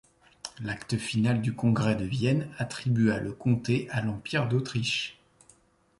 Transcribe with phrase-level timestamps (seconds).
[0.63, 5.19] L'acte final du Congrès de Vienne attribua le comté à l'Empire d'Autriche.